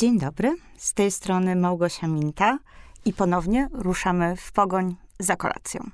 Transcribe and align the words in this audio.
Dzień 0.00 0.18
dobry, 0.18 0.56
z 0.76 0.94
tej 0.94 1.10
strony 1.10 1.56
Małgosia 1.56 2.06
Minta 2.06 2.58
i 3.04 3.12
ponownie 3.12 3.68
ruszamy 3.72 4.36
w 4.36 4.52
pogoń 4.52 4.96
za 5.18 5.36
kolacją. 5.36 5.90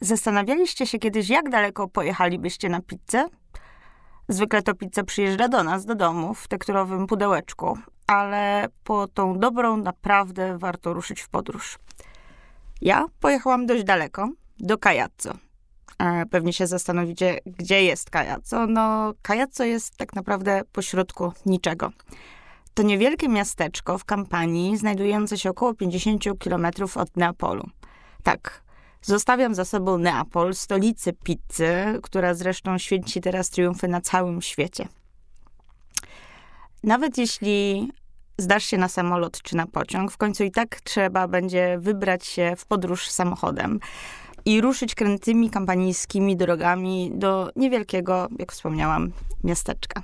Zastanawialiście 0.00 0.86
się 0.86 0.98
kiedyś, 0.98 1.28
jak 1.28 1.50
daleko 1.50 1.88
pojechalibyście 1.88 2.68
na 2.68 2.80
pizzę? 2.80 3.28
Zwykle 4.28 4.62
to 4.62 4.74
pizza 4.74 5.04
przyjeżdża 5.04 5.48
do 5.48 5.62
nas, 5.62 5.84
do 5.84 5.94
domu, 5.94 6.34
w 6.34 6.48
tekturowym 6.48 7.06
pudełeczku, 7.06 7.78
ale 8.06 8.68
po 8.84 9.08
tą 9.08 9.38
dobrą 9.38 9.76
naprawdę 9.76 10.58
warto 10.58 10.94
ruszyć 10.94 11.20
w 11.20 11.28
podróż. 11.28 11.78
Ja 12.80 13.06
pojechałam 13.20 13.66
dość 13.66 13.84
daleko, 13.84 14.28
do 14.60 14.78
Kajazzo. 14.78 15.34
E, 15.98 16.26
pewnie 16.26 16.52
się 16.52 16.66
zastanowicie, 16.66 17.38
gdzie 17.46 17.82
jest 17.82 18.10
Kajazzo. 18.10 18.66
No, 18.66 19.12
Kajazzo 19.22 19.64
jest 19.64 19.96
tak 19.96 20.14
naprawdę 20.14 20.62
pośrodku 20.72 21.32
niczego. 21.46 21.92
To 22.74 22.82
niewielkie 22.82 23.28
miasteczko 23.28 23.98
w 23.98 24.04
kampanii, 24.04 24.76
znajdujące 24.76 25.38
się 25.38 25.50
około 25.50 25.74
50 25.74 26.24
km 26.38 26.66
od 26.94 27.16
Neapolu. 27.16 27.70
Tak, 28.22 28.62
zostawiam 29.02 29.54
za 29.54 29.64
sobą 29.64 29.98
Neapol, 29.98 30.54
stolicę 30.54 31.12
pizzy, 31.12 31.74
która 32.02 32.34
zresztą 32.34 32.78
święci 32.78 33.20
teraz 33.20 33.50
triumfy 33.50 33.88
na 33.88 34.00
całym 34.00 34.42
świecie. 34.42 34.88
Nawet 36.84 37.18
jeśli 37.18 37.88
zdasz 38.38 38.64
się 38.64 38.78
na 38.78 38.88
samolot 38.88 39.42
czy 39.42 39.56
na 39.56 39.66
pociąg, 39.66 40.12
w 40.12 40.16
końcu 40.16 40.44
i 40.44 40.50
tak 40.50 40.80
trzeba 40.80 41.28
będzie 41.28 41.78
wybrać 41.78 42.26
się 42.26 42.54
w 42.56 42.66
podróż 42.66 43.08
samochodem 43.08 43.80
i 44.44 44.60
ruszyć 44.60 44.94
krętymi 44.94 45.50
kampanijskimi 45.50 46.36
drogami 46.36 47.12
do 47.14 47.50
niewielkiego, 47.56 48.28
jak 48.38 48.52
wspomniałam, 48.52 49.12
miasteczka. 49.44 50.02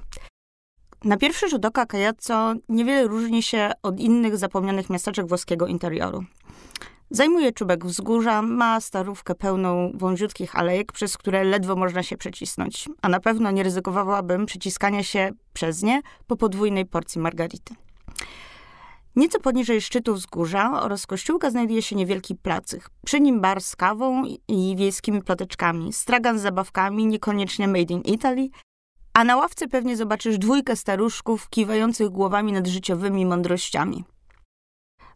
Na 1.04 1.16
pierwszy 1.16 1.48
rzut 1.48 1.64
oka 1.64 1.86
Cajazzo 1.86 2.54
niewiele 2.68 3.06
różni 3.06 3.42
się 3.42 3.70
od 3.82 4.00
innych 4.00 4.36
zapomnianych 4.36 4.90
miasteczek 4.90 5.26
włoskiego 5.26 5.66
interioru. 5.66 6.24
Zajmuje 7.10 7.52
czubek 7.52 7.86
wzgórza, 7.86 8.42
ma 8.42 8.80
starówkę 8.80 9.34
pełną 9.34 9.92
wąziutkich 9.94 10.56
alejek, 10.56 10.92
przez 10.92 11.16
które 11.16 11.44
ledwo 11.44 11.76
można 11.76 12.02
się 12.02 12.16
przecisnąć, 12.16 12.88
a 13.02 13.08
na 13.08 13.20
pewno 13.20 13.50
nie 13.50 13.62
ryzykowałabym 13.62 14.46
przeciskania 14.46 15.02
się 15.02 15.30
przez 15.52 15.82
nie 15.82 16.00
po 16.26 16.36
podwójnej 16.36 16.86
porcji 16.86 17.20
margarity. 17.20 17.74
Nieco 19.16 19.40
poniżej 19.40 19.80
szczytu 19.80 20.14
wzgórza 20.14 20.82
oraz 20.82 21.06
kościółka 21.06 21.50
znajduje 21.50 21.82
się 21.82 21.96
niewielki 21.96 22.34
placyk. 22.34 22.90
Przy 23.04 23.20
nim 23.20 23.40
bar 23.40 23.60
z 23.60 23.76
kawą 23.76 24.24
i 24.48 24.76
wiejskimi 24.78 25.22
ploteczkami, 25.22 25.92
stragan 25.92 26.38
z 26.38 26.42
zabawkami, 26.42 27.06
niekoniecznie 27.06 27.68
made 27.68 27.94
in 27.94 28.00
Italy, 28.00 28.48
a 29.18 29.24
na 29.24 29.36
ławce 29.36 29.68
pewnie 29.68 29.96
zobaczysz 29.96 30.38
dwójkę 30.38 30.76
staruszków 30.76 31.48
kiwających 31.48 32.08
głowami 32.08 32.52
nad 32.52 32.66
życiowymi 32.66 33.26
mądrościami. 33.26 34.04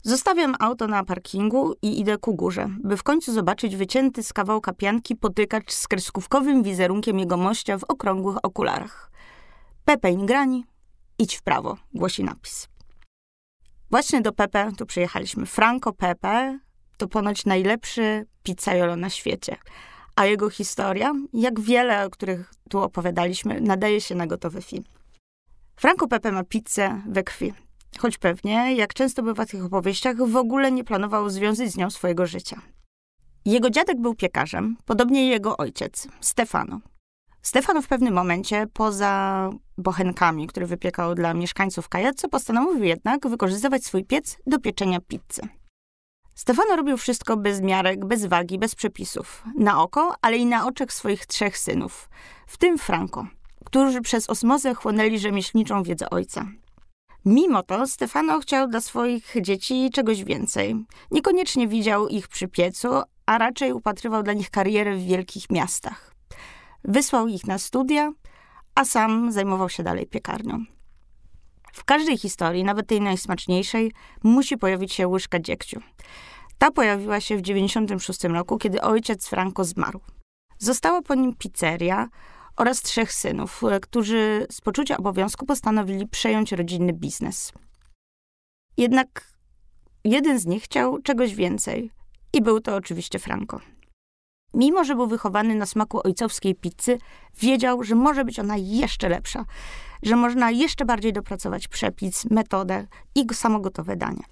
Zostawiam 0.02 0.54
auto 0.58 0.86
na 0.86 1.04
parkingu 1.04 1.74
i 1.82 2.00
idę 2.00 2.18
ku 2.18 2.34
górze, 2.34 2.68
by 2.84 2.96
w 2.96 3.02
końcu 3.02 3.32
zobaczyć 3.32 3.76
wycięty 3.76 4.22
z 4.22 4.32
kawałka 4.32 4.72
pianki 4.72 5.16
potykacz 5.16 5.72
z 5.72 5.88
kreskówkowym 5.88 6.62
wizerunkiem 6.62 7.18
jego 7.18 7.36
mościa 7.36 7.78
w 7.78 7.84
okrągłych 7.84 8.36
okularach. 8.42 9.10
Pepe 9.84 10.10
Ingrani, 10.10 10.64
idź 11.18 11.36
w 11.36 11.42
prawo, 11.42 11.76
głosi 11.94 12.24
napis. 12.24 12.68
Właśnie 13.90 14.20
do 14.20 14.32
Pepe 14.32 14.72
tu 14.78 14.86
przyjechaliśmy. 14.86 15.46
Franco 15.46 15.92
Pepe 15.92 16.58
to 16.96 17.08
ponoć 17.08 17.44
najlepszy 17.44 18.26
pizzaiolo 18.42 18.96
na 18.96 19.10
świecie 19.10 19.56
a 20.16 20.26
jego 20.26 20.50
historia, 20.50 21.12
jak 21.32 21.60
wiele, 21.60 22.06
o 22.06 22.10
których 22.10 22.54
tu 22.68 22.78
opowiadaliśmy, 22.78 23.60
nadaje 23.60 24.00
się 24.00 24.14
na 24.14 24.26
gotowy 24.26 24.62
film. 24.62 24.84
Franco 25.76 26.08
Pepe 26.08 26.32
ma 26.32 26.44
pizzę 26.44 27.02
we 27.08 27.22
krwi, 27.22 27.52
choć 27.98 28.18
pewnie, 28.18 28.74
jak 28.76 28.94
często 28.94 29.22
bywa 29.22 29.44
w 29.44 29.50
tych 29.50 29.64
opowieściach, 29.64 30.16
w 30.16 30.36
ogóle 30.36 30.72
nie 30.72 30.84
planował 30.84 31.30
związać 31.30 31.70
z 31.70 31.76
nią 31.76 31.90
swojego 31.90 32.26
życia. 32.26 32.60
Jego 33.44 33.70
dziadek 33.70 34.00
był 34.00 34.14
piekarzem, 34.14 34.76
podobnie 34.84 35.28
jego 35.28 35.56
ojciec, 35.56 36.08
Stefano. 36.20 36.80
Stefano 37.42 37.82
w 37.82 37.88
pewnym 37.88 38.14
momencie, 38.14 38.66
poza 38.72 39.50
bochenkami, 39.78 40.46
które 40.46 40.66
wypiekał 40.66 41.14
dla 41.14 41.34
mieszkańców 41.34 41.88
Kajaco, 41.88 42.28
postanowił 42.28 42.84
jednak 42.84 43.28
wykorzystywać 43.28 43.84
swój 43.84 44.04
piec 44.04 44.36
do 44.46 44.58
pieczenia 44.58 45.00
pizzy. 45.00 45.42
Stefano 46.34 46.76
robił 46.76 46.96
wszystko 46.96 47.36
bez 47.36 47.60
miarek, 47.60 48.04
bez 48.04 48.26
wagi, 48.26 48.58
bez 48.58 48.74
przepisów. 48.74 49.44
Na 49.58 49.82
oko, 49.82 50.14
ale 50.22 50.36
i 50.36 50.46
na 50.46 50.66
oczach 50.66 50.92
swoich 50.92 51.26
trzech 51.26 51.58
synów, 51.58 52.08
w 52.46 52.58
tym 52.58 52.78
Franco, 52.78 53.26
którzy 53.64 54.00
przez 54.00 54.30
osmozę 54.30 54.74
chłonęli 54.74 55.18
rzemieślniczą 55.18 55.82
wiedzę 55.82 56.10
ojca. 56.10 56.46
Mimo 57.24 57.62
to 57.62 57.86
Stefano 57.86 58.40
chciał 58.40 58.68
dla 58.68 58.80
swoich 58.80 59.34
dzieci 59.40 59.90
czegoś 59.92 60.24
więcej. 60.24 60.84
Niekoniecznie 61.10 61.68
widział 61.68 62.08
ich 62.08 62.28
przy 62.28 62.48
piecu, 62.48 62.88
a 63.26 63.38
raczej 63.38 63.72
upatrywał 63.72 64.22
dla 64.22 64.32
nich 64.32 64.50
karierę 64.50 64.96
w 64.96 65.06
wielkich 65.06 65.50
miastach. 65.50 66.14
Wysłał 66.84 67.28
ich 67.28 67.46
na 67.46 67.58
studia, 67.58 68.12
a 68.74 68.84
sam 68.84 69.32
zajmował 69.32 69.68
się 69.68 69.82
dalej 69.82 70.06
piekarnią. 70.06 70.64
W 71.72 71.84
każdej 71.84 72.18
historii, 72.18 72.64
nawet 72.64 72.86
tej 72.86 73.00
najsmaczniejszej, 73.00 73.92
musi 74.22 74.56
pojawić 74.56 74.92
się 74.92 75.08
łyżka 75.08 75.40
dziegciu. 75.40 75.80
Ta 76.58 76.70
pojawiła 76.70 77.20
się 77.20 77.36
w 77.36 77.42
96 77.42 78.24
roku, 78.24 78.58
kiedy 78.58 78.80
ojciec 78.80 79.28
Franco 79.28 79.64
zmarł. 79.64 80.00
Została 80.58 81.02
po 81.02 81.14
nim 81.14 81.34
pizzeria 81.36 82.08
oraz 82.56 82.82
trzech 82.82 83.12
synów, 83.12 83.62
którzy 83.82 84.46
z 84.50 84.60
poczucia 84.60 84.96
obowiązku 84.96 85.46
postanowili 85.46 86.08
przejąć 86.08 86.52
rodzinny 86.52 86.92
biznes. 86.92 87.52
Jednak 88.76 89.32
jeden 90.04 90.38
z 90.38 90.46
nich 90.46 90.62
chciał 90.62 90.98
czegoś 90.98 91.34
więcej 91.34 91.90
i 92.32 92.42
był 92.42 92.60
to 92.60 92.76
oczywiście 92.76 93.18
Franco. 93.18 93.60
Mimo, 94.54 94.84
że 94.84 94.94
był 94.94 95.06
wychowany 95.06 95.54
na 95.54 95.66
smaku 95.66 96.00
ojcowskiej 96.04 96.54
pizzy, 96.54 96.98
wiedział, 97.40 97.82
że 97.82 97.94
może 97.94 98.24
być 98.24 98.38
ona 98.38 98.56
jeszcze 98.56 99.08
lepsza, 99.08 99.44
że 100.02 100.16
można 100.16 100.50
jeszcze 100.50 100.84
bardziej 100.84 101.12
dopracować 101.12 101.68
przepis, 101.68 102.30
metodę 102.30 102.86
i 103.14 103.34
samo 103.34 103.60
gotowe 103.60 103.96
danie. 103.96 104.22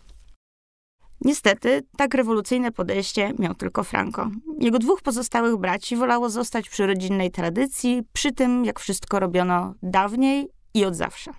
Niestety, 1.24 1.82
tak 1.96 2.14
rewolucyjne 2.14 2.72
podejście 2.72 3.32
miał 3.38 3.54
tylko 3.54 3.84
Franco. 3.84 4.30
Jego 4.58 4.78
dwóch 4.78 5.02
pozostałych 5.02 5.56
braci 5.56 5.96
wolało 5.96 6.30
zostać 6.30 6.68
przy 6.68 6.86
rodzinnej 6.86 7.30
tradycji, 7.30 8.02
przy 8.12 8.32
tym, 8.32 8.64
jak 8.64 8.80
wszystko 8.80 9.20
robiono 9.20 9.74
dawniej 9.82 10.48
i 10.74 10.84
od 10.84 10.96
zawsze. 10.96 11.32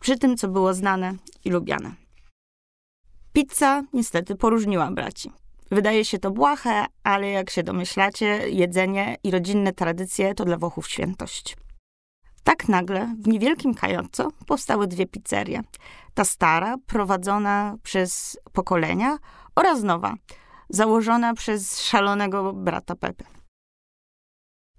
Przy 0.00 0.18
tym, 0.18 0.36
co 0.36 0.48
było 0.48 0.74
znane 0.74 1.14
i 1.44 1.50
lubiane. 1.50 1.94
Pizza 3.32 3.82
niestety 3.92 4.36
poróżniła 4.36 4.90
braci. 4.90 5.32
Wydaje 5.70 6.04
się 6.04 6.18
to 6.18 6.30
błahe, 6.30 6.86
ale 7.02 7.30
jak 7.30 7.50
się 7.50 7.62
domyślacie, 7.62 8.26
jedzenie 8.50 9.16
i 9.24 9.30
rodzinne 9.30 9.72
tradycje 9.72 10.34
to 10.34 10.44
dla 10.44 10.56
Włochów 10.56 10.88
świętość. 10.88 11.56
Tak 12.44 12.68
nagle 12.68 13.14
w 13.18 13.28
niewielkim 13.28 13.74
Kajotco 13.74 14.28
powstały 14.46 14.86
dwie 14.86 15.06
pizzerie. 15.06 15.60
Ta 16.14 16.24
stara, 16.24 16.76
prowadzona 16.86 17.76
przez 17.82 18.38
pokolenia 18.52 19.18
oraz 19.56 19.82
nowa, 19.82 20.14
założona 20.68 21.34
przez 21.34 21.80
szalonego 21.80 22.52
brata 22.52 22.96
Pepe. 22.96 23.24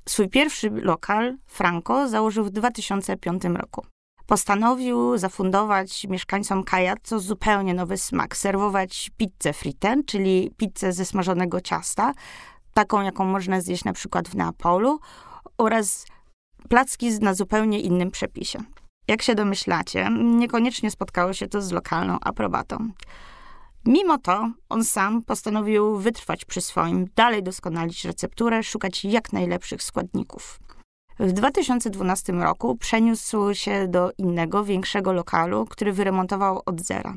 Swój 0.09 0.29
pierwszy 0.29 0.69
lokal, 0.69 1.37
Franco, 1.45 2.09
założył 2.09 2.45
w 2.45 2.49
2005 2.49 3.43
roku. 3.43 3.85
Postanowił 4.27 5.17
zafundować 5.17 6.03
mieszkańcom 6.03 6.63
Kajatco 6.63 7.19
zupełnie 7.19 7.73
nowy 7.73 7.97
smak. 7.97 8.37
Serwować 8.37 9.11
pizzę 9.17 9.53
fritten, 9.53 10.03
czyli 10.03 10.51
pizzę 10.57 10.93
ze 10.93 11.05
smażonego 11.05 11.61
ciasta, 11.61 12.13
taką 12.73 13.01
jaką 13.01 13.25
można 13.25 13.61
zjeść 13.61 13.83
na 13.83 13.93
przykład 13.93 14.27
w 14.27 14.35
Neapolu, 14.35 14.99
oraz 15.57 16.05
placki 16.69 17.19
na 17.19 17.33
zupełnie 17.33 17.79
innym 17.79 18.11
przepisie. 18.11 18.59
Jak 19.07 19.21
się 19.21 19.35
domyślacie, 19.35 20.09
niekoniecznie 20.23 20.91
spotkało 20.91 21.33
się 21.33 21.47
to 21.47 21.61
z 21.61 21.71
lokalną 21.71 22.17
aprobatą. 22.21 22.89
Mimo 23.85 24.17
to 24.17 24.51
on 24.69 24.83
sam 24.83 25.23
postanowił 25.23 25.97
wytrwać 25.97 26.45
przy 26.45 26.61
swoim, 26.61 27.05
dalej 27.15 27.43
doskonalić 27.43 28.05
recepturę, 28.05 28.63
szukać 28.63 29.05
jak 29.05 29.33
najlepszych 29.33 29.83
składników. 29.83 30.59
W 31.21 31.31
2012 31.31 32.33
roku 32.33 32.75
przeniósł 32.77 33.53
się 33.53 33.87
do 33.87 34.11
innego, 34.17 34.63
większego 34.63 35.13
lokalu, 35.13 35.65
który 35.65 35.93
wyremontował 35.93 36.61
od 36.65 36.81
zera. 36.81 37.15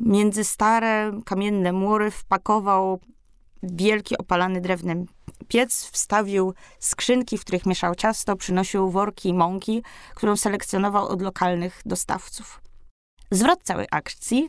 Między 0.00 0.44
stare, 0.44 1.12
kamienne 1.24 1.72
mury 1.72 2.10
wpakował 2.10 3.00
wielki 3.62 4.18
opalany 4.18 4.60
drewnem 4.60 5.06
piec, 5.48 5.90
wstawił 5.92 6.54
skrzynki, 6.78 7.38
w 7.38 7.40
których 7.40 7.66
mieszał 7.66 7.94
ciasto, 7.94 8.36
przynosił 8.36 8.90
worki 8.90 9.34
mąki, 9.34 9.82
którą 10.14 10.36
selekcjonował 10.36 11.08
od 11.08 11.22
lokalnych 11.22 11.80
dostawców. 11.86 12.60
Zwrot 13.30 13.62
całej 13.62 13.86
akcji 13.90 14.48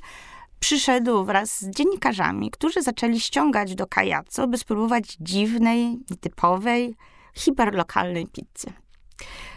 przyszedł 0.60 1.26
wraz 1.26 1.60
z 1.60 1.70
dziennikarzami, 1.70 2.52
którzy 2.52 2.82
zaczęli 2.82 3.20
ściągać 3.20 3.76
do 3.76 3.88
Kajaco, 3.88 4.48
by 4.48 4.58
spróbować 4.58 5.18
dziwnej, 5.20 6.00
nietypowej, 6.10 6.96
hiperlokalnej 7.34 8.28
pizzy. 8.28 8.74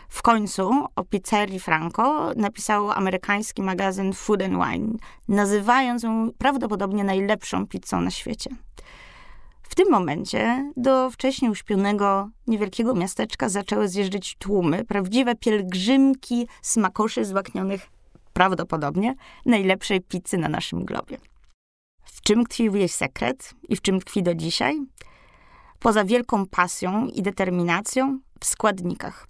W 0.09 0.23
końcu 0.23 0.71
o 0.97 1.05
pizzerii 1.05 1.61
Franco 1.61 2.33
napisał 2.37 2.91
amerykański 2.91 3.63
magazyn 3.63 4.13
Food 4.13 4.43
and 4.43 4.55
Wine, 4.55 4.93
nazywając 5.29 6.03
ją 6.03 6.31
prawdopodobnie 6.39 7.05
najlepszą 7.05 7.67
pizzą 7.67 8.01
na 8.01 8.11
świecie. 8.11 8.51
W 9.63 9.75
tym 9.75 9.91
momencie 9.91 10.73
do 10.77 11.11
wcześniej 11.11 11.51
uśpionego 11.51 12.31
niewielkiego 12.47 12.95
miasteczka 12.95 13.49
zaczęły 13.49 13.89
zjeżdżać 13.89 14.37
tłumy, 14.39 14.85
prawdziwe 14.85 15.35
pielgrzymki 15.35 16.49
smakoszy 16.63 17.25
złaknionych 17.25 17.87
prawdopodobnie 18.33 19.15
najlepszej 19.47 20.01
pizzy 20.01 20.39
na 20.39 20.49
naszym 20.49 20.85
globie. 20.85 21.19
W 22.05 22.21
czym 22.21 22.45
tkwił 22.45 22.77
jej 22.77 22.89
sekret 22.89 23.55
i 23.69 23.77
w 23.77 23.83
czym 23.83 24.01
tkwi 24.01 24.23
do 24.23 24.35
dzisiaj? 24.35 24.81
Poza 25.85 26.05
wielką 26.05 26.47
pasją 26.47 27.07
i 27.07 27.23
determinacją 27.23 28.21
w 28.41 28.45
składnikach. 28.45 29.27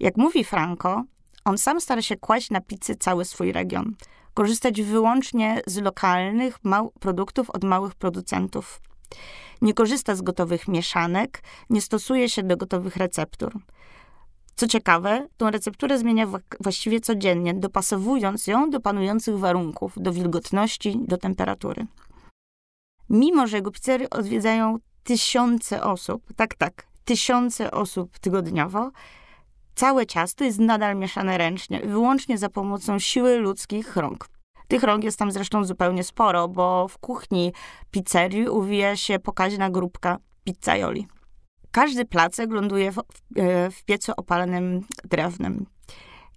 Jak 0.00 0.16
mówi 0.16 0.44
Franco, 0.44 1.04
on 1.44 1.58
sam 1.58 1.80
stara 1.80 2.02
się 2.02 2.16
kłaść 2.16 2.50
na 2.50 2.60
pizzy 2.60 2.96
cały 2.96 3.24
swój 3.24 3.52
region, 3.52 3.94
korzystać 4.34 4.82
wyłącznie 4.82 5.62
z 5.66 5.76
lokalnych 5.76 6.58
produktów 7.00 7.50
od 7.50 7.64
małych 7.64 7.94
producentów. 7.94 8.80
Nie 9.62 9.74
korzysta 9.74 10.14
z 10.14 10.22
gotowych 10.22 10.68
mieszanek, 10.68 11.42
nie 11.70 11.80
stosuje 11.80 12.28
się 12.28 12.42
do 12.42 12.56
gotowych 12.56 12.96
receptur. 12.96 13.52
Co 14.56 14.66
ciekawe, 14.66 15.28
tą 15.36 15.50
recepturę 15.50 15.98
zmienia 15.98 16.26
właściwie 16.60 17.00
codziennie, 17.00 17.54
dopasowując 17.54 18.46
ją 18.46 18.70
do 18.70 18.80
panujących 18.80 19.38
warunków, 19.38 19.92
do 19.96 20.12
wilgotności, 20.12 20.98
do 21.04 21.16
temperatury. 21.16 21.86
Mimo, 23.10 23.46
że 23.46 23.56
jego 23.56 23.70
pizzery 23.70 24.10
odwiedzają 24.10 24.78
tysiące 25.04 25.82
osób, 25.82 26.22
tak, 26.36 26.54
tak, 26.54 26.86
tysiące 27.04 27.70
osób 27.70 28.18
tygodniowo, 28.18 28.90
całe 29.74 30.06
ciasto 30.06 30.44
jest 30.44 30.58
nadal 30.58 30.96
mieszane 30.96 31.38
ręcznie, 31.38 31.80
wyłącznie 31.80 32.38
za 32.38 32.48
pomocą 32.48 32.98
siły 32.98 33.36
ludzkich 33.36 33.96
rąk. 33.96 34.28
Tych 34.68 34.82
rąk 34.82 35.04
jest 35.04 35.18
tam 35.18 35.32
zresztą 35.32 35.64
zupełnie 35.64 36.04
sporo, 36.04 36.48
bo 36.48 36.88
w 36.88 36.98
kuchni 36.98 37.52
pizzerii 37.90 38.48
uwija 38.48 38.96
się 38.96 39.18
pokaźna 39.18 39.70
grupka 39.70 40.18
pizzaioli. 40.44 41.06
Każdy 41.70 42.04
placek 42.04 42.50
ląduje 42.50 42.92
w, 42.92 42.98
e, 42.98 43.70
w 43.70 43.84
piecu 43.84 44.12
opalanym 44.16 44.80
drewnem. 45.04 45.66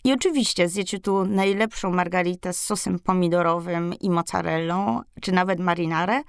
I 0.03 0.13
oczywiście 0.13 0.69
zjecie 0.69 1.00
tu 1.00 1.25
najlepszą 1.25 1.91
margaritę 1.91 2.53
z 2.53 2.63
sosem 2.63 3.00
pomidorowym 3.00 3.94
i 3.94 4.09
mozzarellą, 4.09 5.01
czy 5.21 5.31
nawet 5.31 5.59
marinarę, 5.59 6.21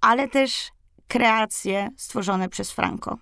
ale 0.00 0.28
też 0.28 0.72
kreacje 1.12 1.90
stworzone 1.96 2.48
przez 2.48 2.72
Franco. 2.72 3.18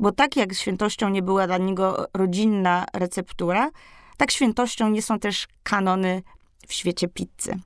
Bo 0.00 0.12
tak 0.12 0.36
jak 0.36 0.54
świętością 0.54 1.08
nie 1.08 1.22
była 1.22 1.46
dla 1.46 1.58
niego 1.58 2.06
rodzinna 2.14 2.84
receptura, 2.94 3.70
tak 4.16 4.30
świętością 4.30 4.90
nie 4.90 5.02
są 5.02 5.18
też 5.18 5.48
kanony 5.62 6.22
w 6.66 6.72
świecie 6.72 7.08
pizzy. 7.08 7.60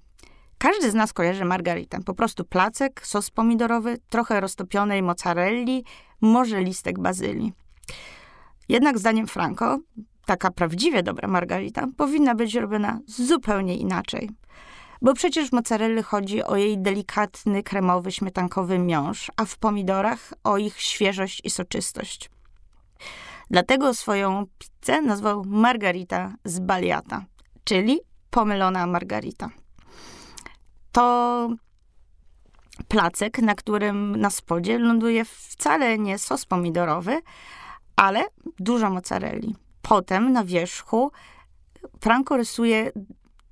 Każdy 0.58 0.90
z 0.90 0.94
nas 0.94 1.12
kojarzy 1.12 1.44
margaritę. 1.44 1.98
Po 2.02 2.14
prostu 2.14 2.44
placek, 2.44 3.06
sos 3.06 3.30
pomidorowy, 3.30 3.98
trochę 4.10 4.40
roztopionej 4.40 5.02
mozzarelli, 5.02 5.84
może 6.20 6.60
listek 6.60 6.98
bazylii. 6.98 7.52
Jednak 8.68 8.98
zdaniem 8.98 9.26
Franco, 9.26 9.78
taka 10.26 10.50
prawdziwie 10.50 11.02
dobra 11.02 11.28
margarita 11.28 11.86
powinna 11.96 12.34
być 12.34 12.54
robiona 12.54 13.00
zupełnie 13.06 13.76
inaczej. 13.76 14.30
Bo 15.04 15.14
przecież 15.14 15.48
w 15.48 15.52
mozzarelli 15.52 16.02
chodzi 16.02 16.42
o 16.42 16.56
jej 16.56 16.78
delikatny, 16.78 17.62
kremowy, 17.62 18.12
śmietankowy 18.12 18.78
miąższ, 18.78 19.30
a 19.36 19.44
w 19.44 19.58
pomidorach 19.58 20.32
o 20.44 20.58
ich 20.58 20.80
świeżość 20.80 21.40
i 21.44 21.50
soczystość. 21.50 22.30
Dlatego 23.50 23.94
swoją 23.94 24.46
pizzę 24.58 25.02
nazwał 25.02 25.44
margarita 25.44 26.34
z 26.44 26.58
baliata, 26.58 27.24
czyli 27.64 28.00
pomylona 28.30 28.86
margarita. 28.86 29.50
To 30.92 31.48
placek, 32.88 33.38
na 33.38 33.54
którym 33.54 34.16
na 34.16 34.30
spodzie 34.30 34.78
ląduje 34.78 35.24
wcale 35.24 35.98
nie 35.98 36.18
sos 36.18 36.46
pomidorowy, 36.46 37.20
ale 37.96 38.24
dużo 38.58 38.90
mozzarelli. 38.90 39.56
Potem 39.82 40.32
na 40.32 40.44
wierzchu 40.44 41.12
Franco 42.00 42.36
rysuje 42.36 42.92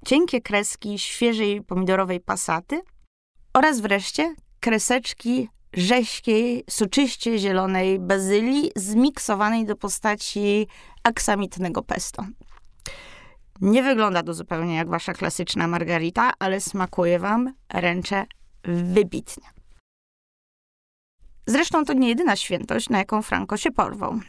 cienkie 0.07 0.41
kreski 0.41 0.99
świeżej 0.99 1.63
pomidorowej 1.63 2.21
pasaty 2.21 2.81
oraz 3.55 3.81
wreszcie 3.81 4.35
kreseczki 4.61 5.49
rześkiej, 5.73 6.65
soczyście 6.71 7.39
zielonej 7.39 7.99
bazylii 7.99 8.71
zmiksowanej 8.77 9.67
do 9.67 9.77
postaci 9.77 10.67
aksamitnego 11.03 11.83
pesto. 11.83 12.25
Nie 13.61 13.83
wygląda 13.83 14.23
to 14.23 14.35
zupełnie 14.35 14.77
jak 14.77 14.89
wasza 14.89 15.13
klasyczna 15.13 15.69
margarita, 15.69 16.33
ale 16.39 16.61
smakuje 16.61 17.19
wam, 17.19 17.55
ręczę, 17.73 18.25
wybitnie. 18.65 19.49
Zresztą 21.47 21.85
to 21.85 21.93
nie 21.93 22.09
jedyna 22.09 22.37
świętość, 22.37 22.89
na 22.89 22.99
jaką 22.99 23.23
Franco 23.23 23.57
się 23.57 23.71
porwał. 23.71 24.21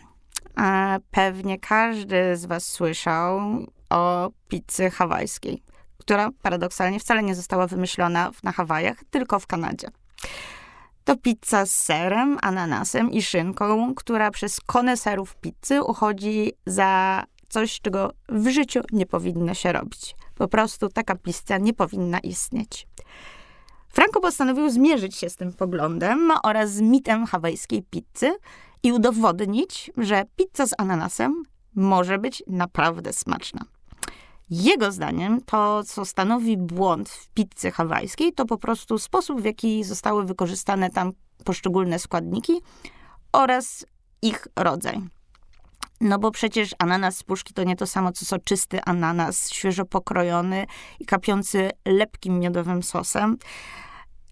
Pewnie 1.12 1.60
każdy 1.60 2.38
z 2.38 2.46
was 2.46 2.66
słyszał 2.66 3.42
o 3.94 4.31
pizzy 4.48 4.90
hawajskiej, 4.90 5.63
która 5.98 6.30
paradoksalnie 6.42 7.00
wcale 7.00 7.24
nie 7.24 7.36
została 7.36 7.68
wymyślona 7.68 8.31
na 8.44 8.51
Hawajach, 8.51 8.98
tylko 9.10 9.40
w 9.40 9.48
Kanadzie. 9.48 9.88
To 11.04 11.18
pizza 11.18 11.66
z 11.66 11.74
serem, 11.74 12.38
ananasem 12.42 13.12
i 13.12 13.22
szynką, 13.22 13.95
która 13.95 14.31
przez 14.31 14.62
koneserów 14.62 15.36
pizzy 15.36 15.84
uchodzi 15.84 16.51
za 16.66 17.24
coś, 17.50 17.81
czego 17.81 18.12
w 18.30 18.48
życiu 18.48 18.81
nie 18.92 19.06
powinno 19.06 19.54
się 19.54 19.72
robić. 19.72 20.16
Po 20.36 20.48
prostu 20.48 20.89
taka 20.89 21.16
pizza 21.16 21.57
nie 21.57 21.74
powinna 21.74 22.19
istnieć. 22.19 22.88
Franco 23.89 24.19
postanowił 24.19 24.69
zmierzyć 24.69 25.16
się 25.16 25.30
z 25.30 25.36
tym 25.36 25.54
poglądem 25.54 26.31
oraz 26.44 26.72
z 26.72 26.81
mitem 26.81 27.25
hawajskiej 27.25 27.84
pizzy 27.84 28.38
i 28.84 28.92
udowodnić, 28.92 29.92
że 29.98 30.24
pizza 30.36 30.68
z 30.68 30.74
ananasem 30.78 31.44
może 31.75 32.18
być 32.18 32.44
naprawdę 32.48 33.13
smaczna. 33.13 33.66
Jego 34.53 34.91
zdaniem 34.91 35.41
to, 35.41 35.83
co 35.83 36.05
stanowi 36.05 36.57
błąd 36.57 37.09
w 37.09 37.29
pizzy 37.29 37.71
hawajskiej, 37.71 38.33
to 38.33 38.45
po 38.45 38.57
prostu 38.57 39.00
sposób, 39.00 39.41
w 39.41 39.45
jaki 39.45 39.83
zostały 39.83 40.25
wykorzystane 40.25 40.89
tam 40.89 41.11
poszczególne 41.45 42.00
składniki 42.00 42.53
oraz 43.31 43.85
ich 44.21 44.47
rodzaj. 44.55 45.01
No 46.01 46.19
bo 46.19 46.31
przecież 46.31 46.75
ananas 46.79 47.17
z 47.17 47.24
puszki 47.24 47.53
to 47.53 47.63
nie 47.63 47.75
to 47.75 47.88
samo, 47.88 48.12
co 48.12 48.25
soczysty 48.25 48.83
ananas, 48.83 49.50
świeżo 49.50 49.86
pokrojony 49.86 50.65
i 51.00 51.05
kapiący 51.05 51.69
lepkim 51.86 52.39
miodowym 52.39 52.83
sosem. 52.83 53.38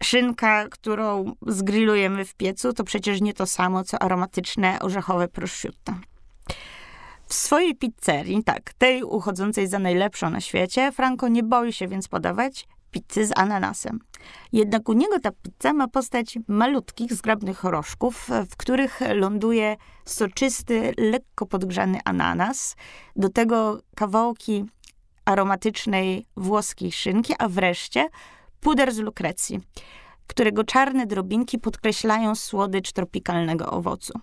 Szynka, 0.04 0.68
którą 0.70 1.34
zgrillujemy 1.48 2.26
w 2.26 2.36
piecu, 2.36 2.74
to 2.74 2.84
przecież 2.84 3.22
nie 3.22 3.34
to 3.34 3.46
samo, 3.46 3.84
co 3.84 4.02
aromatyczne 4.02 4.80
orzechowe 4.80 5.28
prosciutto. 5.28 5.94
W 7.32 7.34
swojej 7.34 7.76
pizzerii, 7.76 8.44
tak, 8.44 8.74
tej 8.74 9.04
uchodzącej 9.04 9.68
za 9.68 9.80
najlepszą 9.80 10.30
na 10.30 10.42
świecie, 10.42 10.92
Franco 10.92 11.28
nie 11.28 11.44
boi 11.44 11.74
się 11.74 11.88
więc 11.88 12.08
podawać 12.08 12.68
pizzy 12.92 13.26
z 13.26 13.38
ananasem. 13.38 14.00
Jednak 14.52 14.90
u 14.90 14.94
niego 14.94 15.20
ta 15.20 15.32
pizza 15.32 15.74
ma 15.74 15.88
postać 15.88 16.40
malutkich, 16.48 17.14
zgrabnych 17.14 17.64
rożków, 17.64 18.30
w 18.52 18.56
których 18.56 19.00
ląduje 19.16 19.78
soczysty, 20.06 20.94
lekko 20.98 21.46
podgrzany 21.46 22.00
ananas, 22.06 22.76
do 23.16 23.30
tego 23.30 23.82
kawałki 23.96 24.66
aromatycznej 25.26 26.26
włoskiej 26.38 26.92
szynki, 26.92 27.34
a 27.40 27.50
wreszcie 27.50 28.08
puder 28.62 28.94
z 28.94 28.98
lukrecji, 28.98 29.60
którego 30.28 30.64
czarne 30.64 31.06
drobinki 31.06 31.60
podkreślają 31.60 32.36
słodycz 32.36 32.92
tropikalnego 32.92 33.66
owocu. 33.66 34.14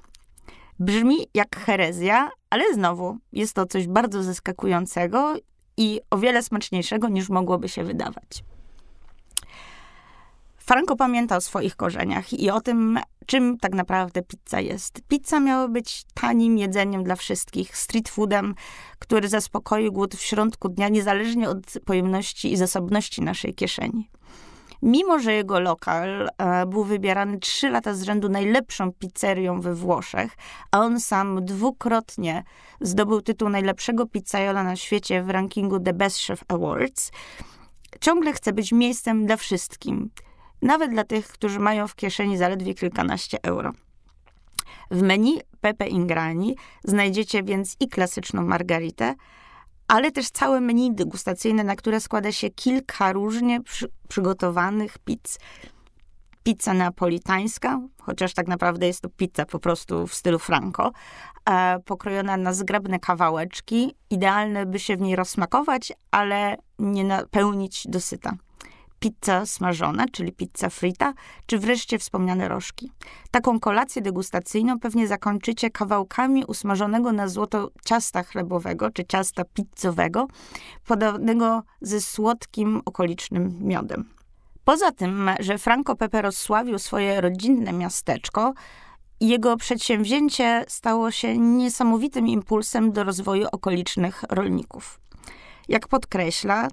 Brzmi 0.78 1.16
jak 1.34 1.56
herezja, 1.56 2.30
ale 2.50 2.74
znowu 2.74 3.16
jest 3.32 3.54
to 3.54 3.66
coś 3.66 3.86
bardzo 3.86 4.22
zaskakującego 4.22 5.34
i 5.76 6.00
o 6.10 6.18
wiele 6.18 6.42
smaczniejszego 6.42 7.08
niż 7.08 7.28
mogłoby 7.28 7.68
się 7.68 7.84
wydawać. 7.84 8.44
Franco 10.58 10.96
pamięta 10.96 11.36
o 11.36 11.40
swoich 11.40 11.76
korzeniach 11.76 12.32
i 12.32 12.50
o 12.50 12.60
tym, 12.60 12.98
czym 13.26 13.58
tak 13.58 13.74
naprawdę 13.74 14.22
pizza 14.22 14.60
jest. 14.60 15.00
Pizza 15.08 15.40
miała 15.40 15.68
być 15.68 16.04
tanim 16.14 16.58
jedzeniem 16.58 17.04
dla 17.04 17.16
wszystkich, 17.16 17.76
street 17.76 18.08
foodem, 18.08 18.54
który 18.98 19.28
zaspokoi 19.28 19.90
głód 19.90 20.14
w 20.14 20.20
środku 20.20 20.68
dnia, 20.68 20.88
niezależnie 20.88 21.48
od 21.48 21.72
pojemności 21.84 22.52
i 22.52 22.56
zasobności 22.56 23.22
naszej 23.22 23.54
kieszeni. 23.54 24.10
Mimo, 24.82 25.18
że 25.18 25.32
jego 25.32 25.60
lokal 25.60 26.28
e, 26.38 26.66
był 26.66 26.84
wybierany 26.84 27.38
trzy 27.38 27.70
lata 27.70 27.94
z 27.94 28.02
rzędu 28.02 28.28
najlepszą 28.28 28.92
pizzerią 28.92 29.60
we 29.60 29.74
Włoszech, 29.74 30.36
a 30.70 30.80
on 30.80 31.00
sam 31.00 31.44
dwukrotnie 31.44 32.44
zdobył 32.80 33.22
tytuł 33.22 33.48
najlepszego 33.48 34.06
pizzajola 34.06 34.62
na 34.62 34.76
świecie 34.76 35.22
w 35.22 35.30
rankingu 35.30 35.80
The 35.80 35.92
Best 35.92 36.18
Chef 36.26 36.44
Awards, 36.48 37.10
ciągle 38.00 38.32
chce 38.32 38.52
być 38.52 38.72
miejscem 38.72 39.26
dla 39.26 39.36
wszystkim, 39.36 40.10
nawet 40.62 40.90
dla 40.90 41.04
tych, 41.04 41.28
którzy 41.28 41.58
mają 41.58 41.88
w 41.88 41.94
kieszeni 41.94 42.38
zaledwie 42.38 42.74
kilkanaście 42.74 43.38
euro. 43.42 43.72
W 44.90 45.02
menu 45.02 45.40
Pepe 45.60 45.88
Ingrani 45.88 46.56
znajdziecie 46.84 47.42
więc 47.42 47.76
i 47.80 47.88
klasyczną 47.88 48.42
margaritę, 48.42 49.14
ale 49.88 50.12
też 50.12 50.30
całe 50.30 50.60
menu 50.60 50.94
degustacyjne, 50.94 51.64
na 51.64 51.76
które 51.76 52.00
składa 52.00 52.32
się 52.32 52.50
kilka 52.50 53.12
różnie 53.12 53.62
przy, 53.62 53.88
przygotowanych 54.08 54.98
pizz. 54.98 55.38
Pizza 56.42 56.74
napolitańska, 56.74 57.80
chociaż 58.02 58.34
tak 58.34 58.48
naprawdę 58.48 58.86
jest 58.86 59.00
to 59.00 59.08
pizza 59.08 59.44
po 59.44 59.58
prostu 59.58 60.06
w 60.06 60.14
stylu 60.14 60.38
franco, 60.38 60.92
e, 61.50 61.78
pokrojona 61.84 62.36
na 62.36 62.52
zgrabne 62.52 62.98
kawałeczki, 62.98 63.94
idealne 64.10 64.66
by 64.66 64.78
się 64.78 64.96
w 64.96 65.00
niej 65.00 65.16
rozsmakować, 65.16 65.92
ale 66.10 66.56
nie 66.78 67.04
napełnić 67.04 67.86
dosyta 67.88 68.36
pizza 68.98 69.46
smażona, 69.46 70.04
czyli 70.12 70.32
pizza 70.32 70.68
frita, 70.70 71.14
czy 71.46 71.58
wreszcie 71.58 71.98
wspomniane 71.98 72.48
rożki. 72.48 72.90
Taką 73.30 73.60
kolację 73.60 74.02
degustacyjną 74.02 74.78
pewnie 74.80 75.08
zakończycie 75.08 75.70
kawałkami 75.70 76.44
usmażonego 76.44 77.12
na 77.12 77.28
złoto 77.28 77.70
ciasta 77.84 78.22
chlebowego, 78.22 78.90
czy 78.90 79.04
ciasta 79.04 79.42
pizzowego, 79.44 80.26
podanego 80.86 81.62
ze 81.80 82.00
słodkim 82.00 82.82
okolicznym 82.84 83.58
miodem. 83.60 84.08
Poza 84.64 84.92
tym, 84.92 85.30
że 85.40 85.58
Franco 85.58 85.96
Pepe 85.96 86.22
rozsławił 86.22 86.78
swoje 86.78 87.20
rodzinne 87.20 87.72
miasteczko, 87.72 88.54
jego 89.20 89.56
przedsięwzięcie 89.56 90.64
stało 90.68 91.10
się 91.10 91.38
niesamowitym 91.38 92.28
impulsem 92.28 92.92
do 92.92 93.04
rozwoju 93.04 93.46
okolicznych 93.52 94.24
rolników. 94.30 95.00
Jak 95.68 95.88
podkreśla, 95.88 96.68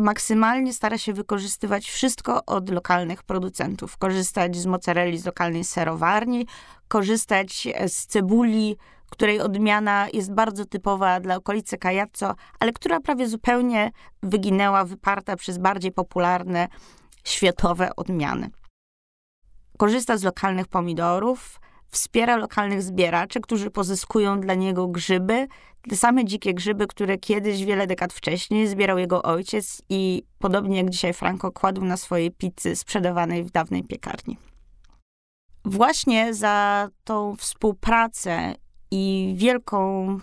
maksymalnie 0.00 0.72
stara 0.72 0.98
się 0.98 1.12
wykorzystywać 1.12 1.90
wszystko 1.90 2.44
od 2.44 2.70
lokalnych 2.70 3.22
producentów. 3.22 3.96
Korzystać 3.96 4.56
z 4.56 4.66
mozzarelli 4.66 5.18
z 5.18 5.26
lokalnej 5.26 5.64
serowarni, 5.64 6.46
korzystać 6.88 7.68
z 7.88 8.06
cebuli, 8.06 8.76
której 9.10 9.40
odmiana 9.40 10.08
jest 10.12 10.32
bardzo 10.32 10.64
typowa 10.64 11.20
dla 11.20 11.36
okolicy 11.36 11.78
Cajazzo, 11.78 12.34
ale 12.60 12.72
która 12.72 13.00
prawie 13.00 13.28
zupełnie 13.28 13.90
wyginęła, 14.22 14.84
wyparta 14.84 15.36
przez 15.36 15.58
bardziej 15.58 15.92
popularne 15.92 16.68
światowe 17.24 17.96
odmiany. 17.96 18.50
Korzysta 19.78 20.16
z 20.16 20.22
lokalnych 20.22 20.68
pomidorów, 20.68 21.60
wspiera 21.90 22.36
lokalnych 22.36 22.82
zbieraczy, 22.82 23.40
którzy 23.40 23.70
pozyskują 23.70 24.40
dla 24.40 24.54
niego 24.54 24.88
grzyby, 24.88 25.48
te 25.88 25.96
same 25.96 26.24
dzikie 26.24 26.54
grzyby, 26.54 26.86
które 26.86 27.18
kiedyś, 27.18 27.64
wiele 27.64 27.86
dekad 27.86 28.12
wcześniej, 28.12 28.68
zbierał 28.68 28.98
jego 28.98 29.22
ojciec 29.22 29.82
i 29.88 30.22
podobnie 30.38 30.76
jak 30.76 30.90
dzisiaj 30.90 31.12
Franco 31.12 31.52
kładł 31.52 31.84
na 31.84 31.96
swojej 31.96 32.30
pizzy 32.30 32.76
sprzedawanej 32.76 33.44
w 33.44 33.50
dawnej 33.50 33.84
piekarni. 33.84 34.38
Właśnie 35.64 36.34
za 36.34 36.88
tą 37.04 37.36
współpracę 37.36 38.54
i 38.90 39.34
wielką. 39.36 40.18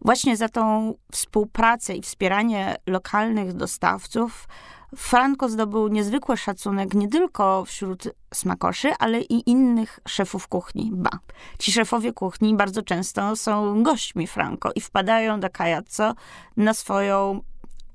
Właśnie 0.00 0.36
za 0.36 0.48
tą 0.48 0.94
współpracę 1.12 1.96
i 1.96 2.02
wspieranie 2.02 2.76
lokalnych 2.86 3.52
dostawców 3.52 4.48
Franco 4.96 5.48
zdobył 5.48 5.88
niezwykły 5.88 6.36
szacunek 6.36 6.94
nie 6.94 7.08
tylko 7.08 7.64
wśród 7.64 8.08
smakoszy, 8.34 8.92
ale 8.98 9.20
i 9.20 9.50
innych 9.50 10.00
szefów 10.08 10.48
kuchni. 10.48 10.90
Ba, 10.94 11.10
ci 11.58 11.72
szefowie 11.72 12.12
kuchni 12.12 12.56
bardzo 12.56 12.82
często 12.82 13.36
są 13.36 13.82
gośćmi 13.82 14.26
Franco 14.26 14.70
i 14.74 14.80
wpadają 14.80 15.40
do 15.40 15.50
Cajazzo 15.50 16.14
na 16.56 16.74
swoją 16.74 17.40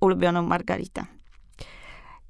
ulubioną 0.01 0.42
margaritę. 0.42 1.06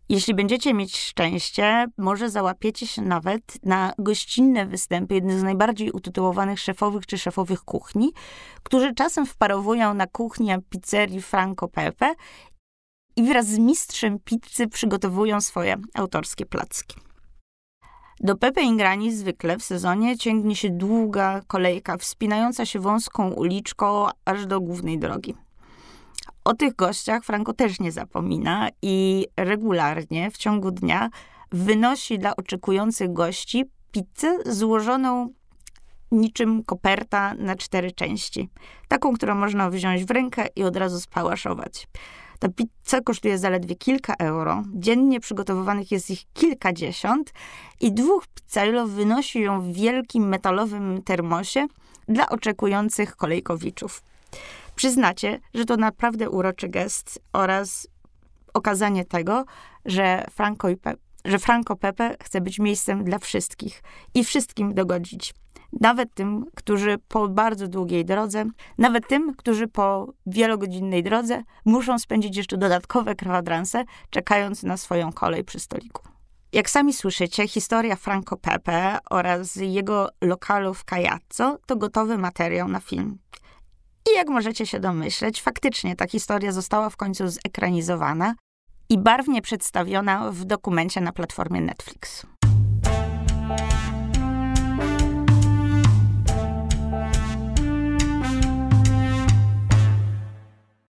Jeśli 0.09 0.33
będziecie 0.33 0.73
mieć 0.73 0.97
szczęście, 0.97 1.85
może 1.97 2.29
załapiecie 2.29 2.87
się 2.87 3.01
nawet 3.01 3.65
na 3.65 3.93
gościnne 3.97 4.65
występy 4.65 5.15
jednych 5.15 5.39
z 5.39 5.43
najbardziej 5.43 5.91
utytułowanych 5.91 6.59
szefowych 6.59 7.05
czy 7.05 7.17
szefowych 7.17 7.61
kuchni, 7.61 8.11
którzy 8.63 8.93
czasem 8.93 9.25
wparowują 9.25 9.93
na 9.93 10.07
kuchnię 10.07 10.59
pizzerii 10.69 11.21
Franco 11.21 11.67
Pepe 11.67 12.13
i 13.17 13.23
wraz 13.23 13.47
z 13.47 13.57
mistrzem 13.57 14.19
pizzy 14.19 14.67
przygotowują 14.67 15.41
swoje 15.41 15.75
autorskie 15.93 16.45
placki. 16.45 16.95
Do 18.19 18.35
Pepe 18.35 18.61
Ingrani 18.61 19.13
zwykle 19.15 19.57
w 19.57 19.63
sezonie 19.63 20.17
ciągnie 20.17 20.55
się 20.55 20.69
długa 20.69 21.41
kolejka 21.47 21.97
wspinająca 21.97 22.65
się 22.65 22.79
wąską 22.79 23.31
uliczką 23.31 24.07
aż 24.25 24.45
do 24.45 24.61
głównej 24.61 24.99
drogi. 24.99 25.35
O 26.43 26.53
tych 26.53 26.75
gościach 26.75 27.23
Franco 27.23 27.53
też 27.53 27.79
nie 27.79 27.91
zapomina 27.91 28.69
i 28.81 29.27
regularnie 29.37 30.31
w 30.31 30.37
ciągu 30.37 30.71
dnia 30.71 31.09
wynosi 31.51 32.19
dla 32.19 32.35
oczekujących 32.35 33.13
gości 33.13 33.65
pizzę 33.91 34.37
złożoną 34.45 35.29
niczym 36.11 36.63
koperta 36.63 37.33
na 37.33 37.55
cztery 37.55 37.91
części. 37.91 38.49
Taką, 38.87 39.13
którą 39.13 39.35
można 39.35 39.69
wziąć 39.69 40.05
w 40.05 40.11
rękę 40.11 40.47
i 40.55 40.63
od 40.63 40.77
razu 40.77 40.99
spałaszować. 40.99 41.87
Ta 42.39 42.49
pizza 42.49 43.01
kosztuje 43.01 43.37
zaledwie 43.37 43.75
kilka 43.75 44.13
euro. 44.19 44.63
Dziennie 44.73 45.19
przygotowywanych 45.19 45.91
jest 45.91 46.09
ich 46.09 46.33
kilkadziesiąt 46.33 47.33
i 47.81 47.91
dwóch 47.91 48.27
pizzajlów 48.27 48.91
wynosi 48.91 49.41
ją 49.41 49.61
w 49.61 49.73
wielkim 49.73 50.27
metalowym 50.27 51.03
termosie 51.03 51.67
dla 52.07 52.29
oczekujących 52.29 53.15
kolejkowiczów. 53.15 54.03
Przyznacie, 54.75 55.39
że 55.53 55.65
to 55.65 55.77
naprawdę 55.77 56.29
uroczy 56.29 56.69
gest 56.69 57.21
oraz 57.33 57.87
okazanie 58.53 59.05
tego, 59.05 59.45
że 59.85 60.25
Franco, 60.31 60.67
Pe 60.81 60.93
że 61.25 61.39
Franco 61.39 61.75
Pepe 61.75 62.15
chce 62.23 62.41
być 62.41 62.59
miejscem 62.59 63.03
dla 63.03 63.19
wszystkich 63.19 63.83
i 64.13 64.23
wszystkim 64.23 64.73
dogodzić 64.73 65.33
nawet 65.81 66.13
tym, 66.13 66.45
którzy 66.55 66.97
po 67.07 67.27
bardzo 67.27 67.67
długiej 67.67 68.05
drodze, 68.05 68.45
nawet 68.77 69.07
tym, 69.07 69.35
którzy 69.35 69.67
po 69.67 70.13
wielogodzinnej 70.25 71.03
drodze 71.03 71.43
muszą 71.65 71.99
spędzić 71.99 72.37
jeszcze 72.37 72.57
dodatkowe 72.57 73.15
kwadranse, 73.15 73.83
czekając 74.09 74.63
na 74.63 74.77
swoją 74.77 75.13
kolej 75.13 75.43
przy 75.43 75.59
stoliku. 75.59 76.03
Jak 76.53 76.69
sami 76.69 76.93
słyszycie, 76.93 77.47
historia 77.47 77.95
Franco 77.95 78.37
Pepe 78.37 78.97
oraz 79.09 79.55
jego 79.55 80.09
lokalu 80.21 80.73
w 80.73 80.85
Cajazzo 80.85 81.57
to 81.65 81.75
gotowy 81.75 82.17
materiał 82.17 82.67
na 82.67 82.79
film. 82.79 83.17
I 84.11 84.15
jak 84.15 84.29
możecie 84.29 84.65
się 84.65 84.79
domyśleć, 84.79 85.41
faktycznie 85.41 85.95
ta 85.95 86.07
historia 86.07 86.51
została 86.51 86.89
w 86.89 86.97
końcu 86.97 87.27
zekranizowana 87.27 88.35
i 88.89 88.97
barwnie 88.97 89.41
przedstawiona 89.41 90.31
w 90.31 90.45
dokumencie 90.45 91.01
na 91.01 91.11
platformie 91.11 91.61
Netflix. 91.61 92.25